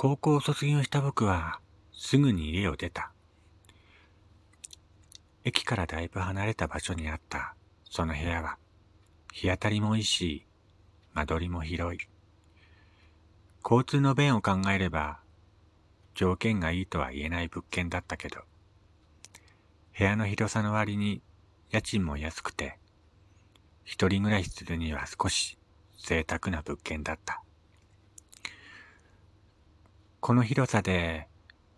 [0.00, 1.58] 高校を卒業した僕は
[1.92, 3.10] すぐに家を出た。
[5.42, 8.58] 駅からだいぶ離れた場所にあったその部屋は
[9.32, 10.46] 日当たりもいいし
[11.14, 12.00] 間取りも広い。
[13.64, 15.18] 交通の便を考えれば
[16.14, 18.42] 条件がいいとは言えない物件だったけど
[19.98, 21.22] 部屋の広さの割に
[21.72, 22.78] 家賃も安くて
[23.82, 25.58] 一人暮らしするには少し
[25.98, 27.42] 贅沢な物件だった。
[30.20, 31.28] この広さで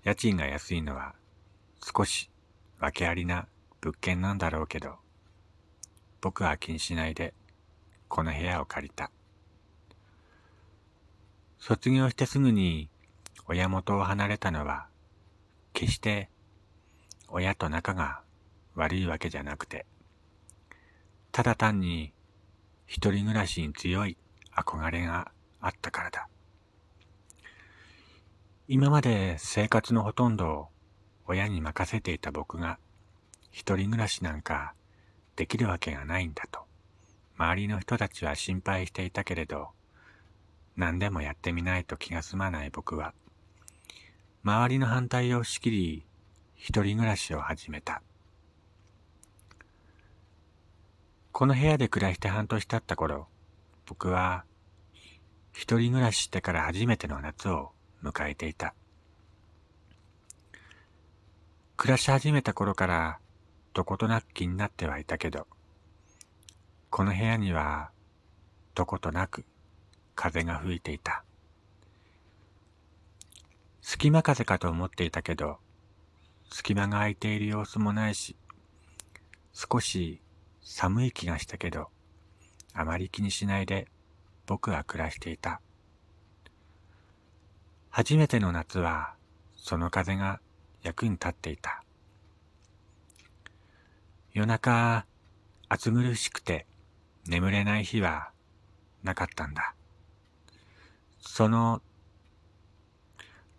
[0.03, 1.15] 家賃が安いのは
[1.95, 2.31] 少し
[2.81, 3.47] 訳ありな
[3.83, 4.97] 物件なんだろうけど、
[6.23, 7.35] 僕は気にしないで
[8.09, 9.11] この部屋を借りた。
[11.59, 12.89] 卒業してすぐに
[13.47, 14.87] 親元を離れたのは
[15.75, 16.31] 決して
[17.29, 18.23] 親と仲が
[18.75, 19.85] 悪いわけじゃなくて、
[21.31, 22.13] ただ単に
[22.87, 24.17] 一人暮らしに強い
[24.57, 26.27] 憧れがあったからだ。
[28.73, 30.69] 今まで生活のほとんどを
[31.27, 32.79] 親に任せていた僕が
[33.51, 34.75] 一人暮らしなんか
[35.35, 36.61] できるわけがないんだと。
[37.37, 39.71] 周りの人たちは心配していたけれど
[40.77, 43.13] 何でもやってみないと気が済まない僕は
[44.45, 46.05] 周りの反対を押し切り
[46.55, 48.03] 一人暮らしを始めた。
[51.33, 53.27] この部屋で暮らして半年経った頃
[53.87, 54.45] 僕は
[55.53, 58.75] 一人暮らししてから初めての夏を迎えていた。
[61.77, 63.19] 暮らし始めた頃から
[63.73, 65.47] どことなく気になってはいたけど、
[66.91, 67.91] この部屋には
[68.75, 69.45] どことなく
[70.15, 71.25] 風が吹いていた。
[73.81, 75.59] 隙間風かと思っていたけど、
[76.51, 78.37] 隙間が空いている様子もないし、
[79.53, 80.21] 少し
[80.63, 81.89] 寒い気がしたけど、
[82.75, 83.89] あまり気にしないで
[84.47, 85.61] 僕は暮らしていた。
[87.93, 89.15] 初めての夏は
[89.57, 90.41] その風が
[90.83, 91.83] 役に立っていた。
[94.33, 95.05] 夜中
[95.69, 96.67] 暑苦しくて
[97.27, 98.31] 眠れない日は
[99.03, 99.75] なかったんだ。
[101.21, 101.83] その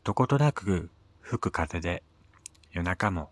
[0.05, 2.01] どことなく吹く風で
[2.71, 3.31] 夜中も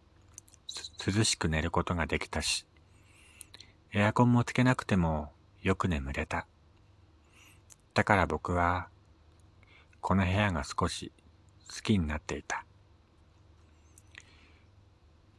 [1.06, 2.66] 涼しく寝ることができたし、
[3.94, 5.32] エアコンもつけなくても
[5.62, 6.46] よく眠れた。
[7.94, 8.90] だから僕は
[10.02, 11.12] この部屋が少し
[11.68, 12.66] 好きになっていた。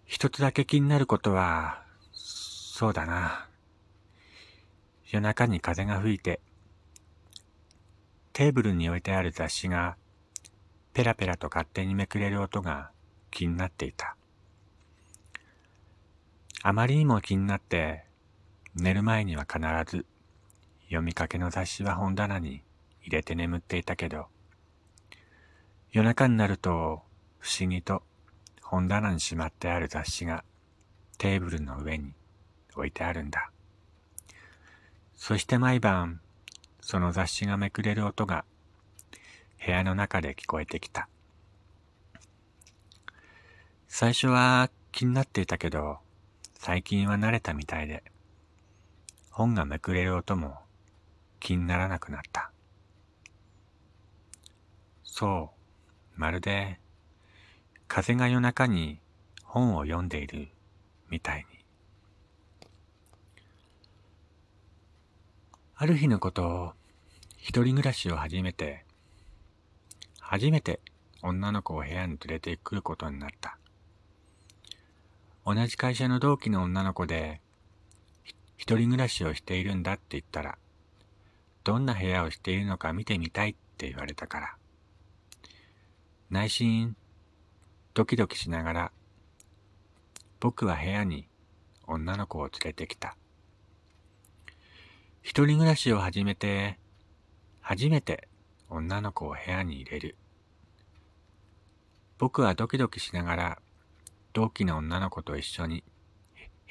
[0.04, 1.82] 一つだけ気になることは、
[2.12, 3.46] そうだな。
[5.10, 6.40] 夜中に風が吹いて、
[8.32, 9.96] テーブルに置いてある雑誌が
[10.94, 12.90] ペラペラと勝手にめくれる音が
[13.30, 14.16] 気になっていた。
[16.62, 18.04] あまりにも気になって
[18.74, 20.06] 寝る前には必ず
[20.84, 22.62] 読みかけの雑誌は本棚に
[23.02, 24.26] 入れて眠っていたけど、
[25.92, 27.02] 夜中になると
[27.40, 28.04] 不思議と
[28.62, 30.44] 本棚にしまってある雑誌が
[31.18, 32.12] テーブルの上に
[32.76, 33.50] 置いてあるんだ。
[35.16, 36.20] そして毎晩
[36.80, 38.44] その雑誌がめくれる音が
[39.66, 41.08] 部屋の中で聞こえてきた。
[43.88, 45.98] 最初は気になっていたけど
[46.54, 48.04] 最近は慣れたみたいで
[49.32, 50.54] 本がめくれる音も
[51.40, 52.52] 気にならなくなった。
[55.02, 55.59] そう。
[56.20, 56.78] まるで
[57.88, 59.00] 風が夜中に
[59.42, 60.48] 本を読んでいる
[61.08, 61.64] みたいに。
[65.76, 66.74] ある日のこと、
[67.38, 68.84] 一人暮らしを始めて、
[70.20, 70.80] 初めて
[71.22, 73.56] 女の子を部屋に連れてくることになった。
[75.46, 77.40] 同じ会社の同期の女の子で、
[78.58, 80.58] 一人暮らしをしているんだって言ったら、
[81.64, 84.56] どんな部屋をしているのか見てみたいって言われたから。
[86.30, 86.94] 内心
[87.92, 88.92] ドキドキしながら
[90.38, 91.26] 僕は部屋に
[91.88, 93.16] 女の子を連れてきた。
[95.22, 96.78] 一人暮らしを始めて
[97.60, 98.28] 初めて
[98.68, 100.16] 女の子を部屋に入れる。
[102.16, 103.58] 僕はドキドキしながら
[104.32, 105.82] 同期の女の子と一緒に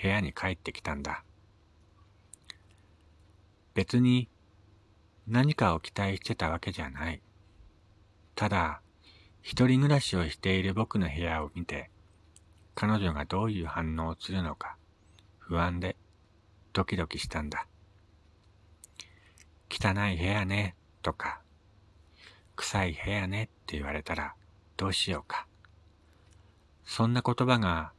[0.02, 1.26] 部屋に帰ってきたんだ。
[3.74, 4.30] 別に
[5.28, 7.22] 何かを期待してたわけじゃない。
[8.36, 8.82] ただ、
[9.42, 11.90] 一人暮らしをしている僕の部屋を見て、
[12.76, 14.78] 彼女がどういう反応をするのか
[15.38, 15.98] 不安で
[16.74, 17.68] ドキドキしたんだ。
[19.72, 21.42] 汚い部屋ねとか、
[22.56, 24.36] 臭い部屋ねって言われたら
[24.78, 25.48] どうしようか。
[26.86, 27.92] そんな言葉が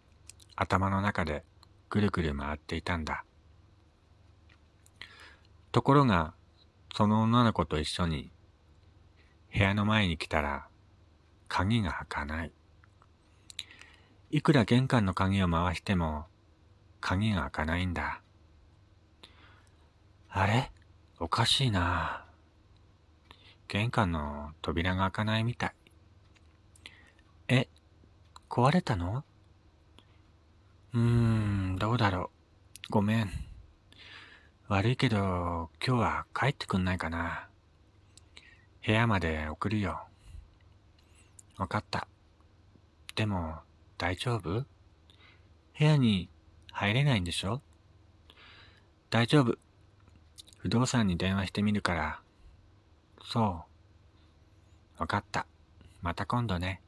[0.57, 1.45] 頭の中で
[1.89, 3.25] ぐるぐる回っていたんだ。
[5.73, 6.35] ところが、
[6.95, 8.33] その女の子と一緒に
[9.53, 10.70] 部屋の前に来たら
[11.51, 12.53] 鍵が開かない。
[14.31, 16.27] いくら玄関の鍵を回しても、
[17.01, 18.23] 鍵が開かないんだ。
[20.31, 20.71] あれ？
[21.19, 22.25] おかしいな。
[23.67, 25.75] 玄関の扉が開かないみたい。
[27.49, 27.69] え、
[28.49, 29.25] 壊れたの？
[30.95, 32.31] うーん、どうだろ
[32.89, 32.93] う。
[32.93, 33.31] ごめん。
[34.69, 37.49] 悪いけど、今日は帰ってくんないかな。
[38.87, 40.07] 部屋まで送るよ。
[41.61, 42.09] わかった。
[43.17, 43.59] でも、
[43.99, 44.41] 大丈夫？
[44.63, 44.67] 部
[45.79, 46.31] 屋に
[46.73, 47.61] 入れないんでしょ？
[49.11, 49.59] 大丈夫。
[50.57, 52.21] 不動産に電話してみるから。
[53.23, 53.67] そ
[54.99, 55.01] う。
[55.03, 55.47] わかった。
[56.01, 56.81] また今度ね。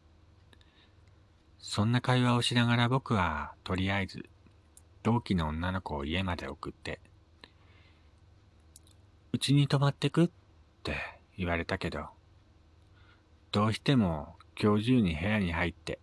[1.59, 4.25] そんな会話をしながら僕は、とりあえず、
[5.03, 6.99] 同期の女の子を家まで送って、
[9.33, 10.31] うちに泊まってくっ
[10.83, 10.97] て
[11.37, 12.07] 言われたけど、
[13.51, 15.99] どうしても今日中に部屋に入って、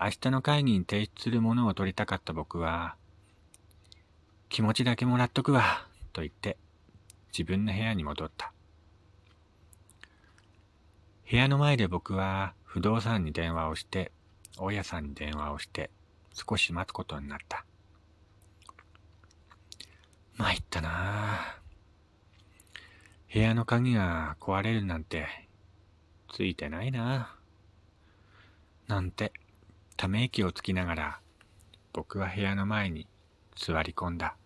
[0.00, 2.96] 明日の会議に提出するものを取りたかった僕は、
[4.48, 6.56] 気持ちだけもらっとくわ、と言って
[7.32, 8.52] 自分の部屋に戻った。
[11.30, 14.10] 部屋の前で僕は不動産に電話をして、
[14.58, 15.90] 大家さんに電話をして
[16.32, 17.64] 少し待つことになった。
[20.38, 21.56] 参ったな
[23.32, 25.28] 部屋の鍵が壊れるなんて
[26.32, 27.36] ついてないな
[28.88, 29.32] なんて
[29.96, 31.20] ため息をつきながら
[31.92, 33.06] 僕は部屋の前に
[33.56, 34.36] 座り込んだ。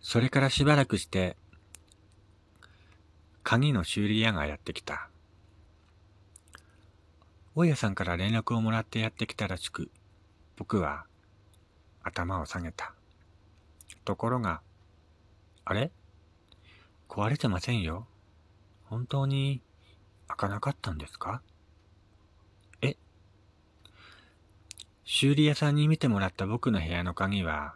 [0.00, 1.34] それからしばらくして、
[3.42, 5.08] 鍵の修理屋がやってきた。
[7.54, 9.90] 大家さんから連絡をもらってやってきたらしく、
[10.56, 11.06] 僕は
[12.02, 12.92] 頭を下げた。
[14.04, 14.60] ところが、
[15.64, 15.90] あれ？
[17.08, 18.06] 壊れてませんよ。
[18.84, 19.62] 本当に
[20.28, 21.42] 開かなかったんですか？
[22.82, 22.96] え？
[25.04, 27.74] 修理屋さんに見てもらった僕の部屋の鍵は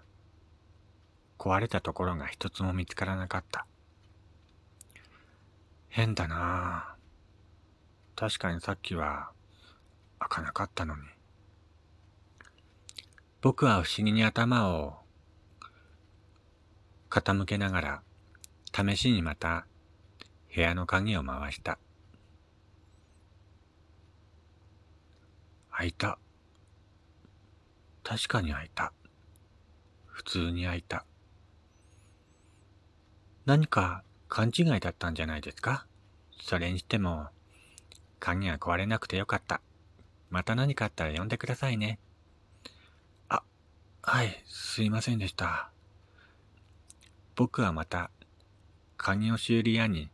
[1.39, 3.67] 壊れたところが一つも見つからなかった。
[5.89, 8.21] 変だなぁ。
[8.21, 9.31] 確かにさっきは
[10.19, 11.03] 開かなかったのに。
[13.41, 14.97] 僕は不思議に頭を
[17.09, 18.03] 傾けながら
[18.75, 19.67] 試しにまた
[20.53, 21.79] 部屋の鍵を回した。
[25.79, 26.19] 開いた。
[28.03, 28.93] 確かに開いた。
[30.07, 31.05] 普通に開いた。
[33.47, 35.87] 何か勘違いだったんじゃないですか？
[36.43, 37.29] それにしても、
[38.19, 39.61] 鍵が壊れなくてよかった。
[40.31, 42.01] また何かあったら呼んでくださいね。
[43.29, 43.45] あ、
[44.03, 45.71] はい、すいませんでした。
[47.37, 48.11] 僕はまた、
[48.97, 50.11] 鍵を修理屋に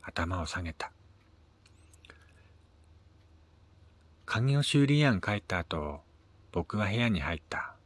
[0.00, 0.90] 頭を下げた。
[4.26, 6.00] 鍵を修理屋に帰った後、
[6.50, 7.76] 僕は部屋に入った。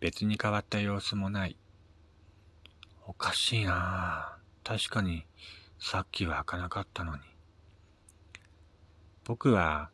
[0.00, 1.56] 別に変わった様子もない。
[3.06, 5.24] おかしいな確かに
[5.80, 7.22] さっきは開かなかったのに。
[9.24, 9.88] 僕は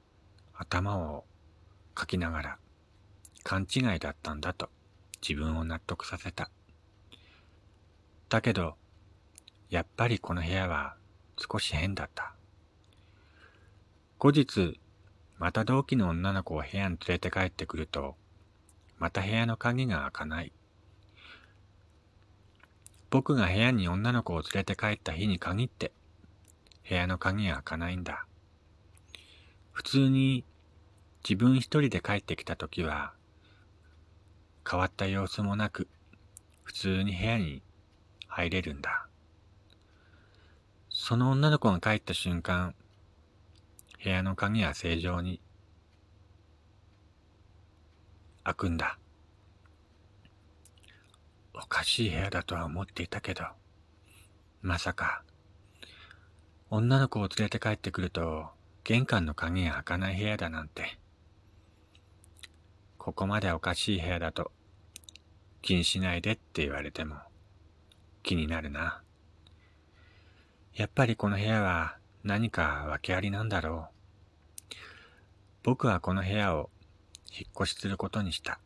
[0.53, 1.25] 頭を
[1.95, 2.59] かきながら
[3.45, 4.69] 勘違いだったんだと
[5.23, 6.51] 自分を納得させた。
[8.29, 8.75] だけど、
[9.71, 10.97] やっぱりこの部屋は
[11.39, 12.35] 少し変だった。
[14.19, 14.81] 後日、
[15.39, 18.17] また同期の女の子を部屋に連れて帰ってくると、
[18.99, 20.53] また部屋の鍵が開かない。
[23.11, 25.93] 僕が部屋に女の子を連れて帰った日に限って、
[26.89, 28.27] 部屋の鍵が開かないんだ。
[29.73, 30.45] 普通に
[31.23, 33.13] 自分一人で帰ってきた時は、
[34.69, 35.87] 変わった様子もなく、
[36.65, 37.63] 普通に部屋に
[38.27, 39.07] 入れるんだ。
[40.91, 42.75] その女の子が帰った瞬間、
[44.03, 45.41] 部屋の鍵は正常に
[48.45, 48.99] 開くんだ。
[51.53, 53.45] おかしい部屋だとは思っていたけど、
[54.63, 55.25] まさか、
[56.71, 58.47] 女の子を連れて帰ってくると、
[58.85, 60.99] 玄関の鍵が開かない部屋だなんて。
[62.97, 64.53] ここまでおかしい部屋だと、
[65.61, 67.17] 気にしないでって言われても、
[68.23, 69.03] 気になるな。
[70.75, 73.89] やっぱりこの部屋は何か訳ありなんだろ
[74.71, 74.75] う。
[75.63, 76.71] 僕はこの部屋を
[77.31, 78.59] 引っ越しすることにした。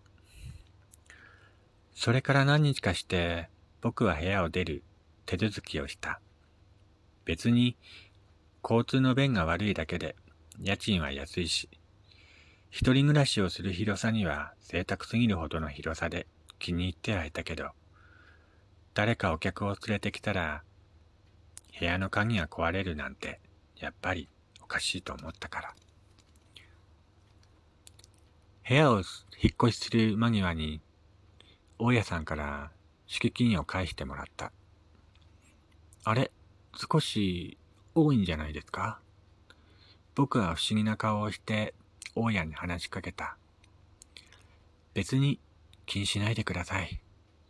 [1.94, 3.48] それから何日かして
[3.80, 4.82] 僕は部屋を出る
[5.26, 6.20] 手続きをした。
[7.24, 7.76] 別に
[8.62, 10.16] 交通の便が悪いだけで
[10.60, 11.68] 家賃は安いし、
[12.70, 16.26] 一人暮らしをする広さには贅沢すぎるほどの広さで
[16.58, 17.70] 気に入ってはいたけど、
[18.94, 20.62] 誰かお客を連れてきたら
[21.78, 23.40] 部屋の鍵が壊れるなんて
[23.76, 24.28] やっぱり
[24.62, 25.74] おかしいと思ったから。
[28.68, 29.04] 部屋を引っ
[29.68, 30.80] 越しする間際に、
[31.78, 32.70] 大家さんから
[33.06, 34.52] 敷金を返してもらった。
[36.04, 36.30] あれ
[36.76, 37.58] 少し
[37.94, 39.00] 多いんじゃないですか？
[40.14, 41.74] 僕は不思議な顔をして
[42.14, 43.36] 大家に話しかけた。
[44.94, 45.40] 別に
[45.86, 47.00] 気にしないでください。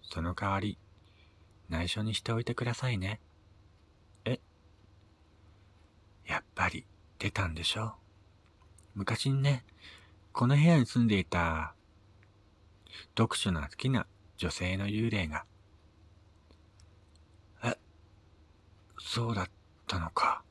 [0.03, 0.79] その代わり、
[1.69, 3.21] 内緒にしておいてくださいね。
[6.27, 6.85] やっぱり
[7.19, 7.95] 出たんでしょ？
[8.95, 9.65] 昔にね、
[10.33, 11.75] この部屋に住んでいた
[13.17, 15.45] 読書の好きな女性の幽霊が。
[17.65, 17.77] え、
[18.99, 19.47] そうだっ
[19.87, 20.43] たのか。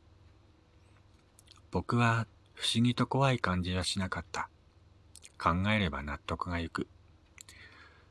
[1.71, 4.49] 僕は不思議と怖い感じはしなかった。
[5.37, 6.87] 考えれば納得がいく。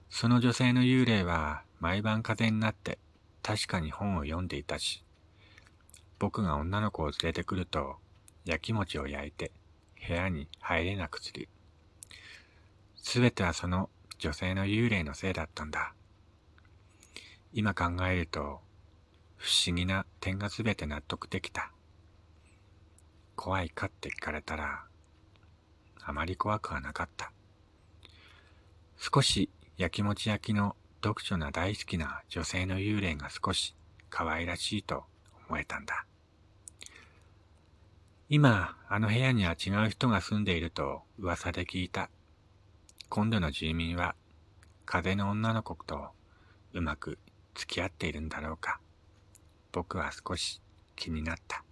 [0.08, 2.98] その女性の幽霊は毎晩風になって
[3.42, 5.04] 確かに本を読んでいたし、
[6.20, 7.96] 僕が女の子を連れてくると
[8.44, 9.50] 焼き餅を焼いて
[10.06, 11.48] 部屋に入れなくする。
[12.96, 15.94] すべてはその女性の幽霊のせいだったんだ。
[17.54, 18.60] 今考えると
[19.38, 21.72] 不思議な点がすべて納得できた。
[23.34, 24.84] 怖いかって聞かれたら、
[26.02, 27.32] あまり怖くはなかった。
[28.98, 29.48] 少し
[29.78, 33.74] 焼きもち焼きの読書が大好きな女性の幽霊が少し
[34.10, 35.04] 可愛らしいと
[35.50, 36.06] 燃えたんだ。
[38.28, 42.08] 今、あの部屋には違う人が住んでいると噂で聞いた。
[43.08, 44.14] 今度の住民は
[44.86, 46.10] 風の女の子と
[46.72, 47.18] うまく
[47.54, 48.80] 付き合っているんだろうか。
[49.72, 50.60] 僕は少し
[50.94, 51.64] 気になった。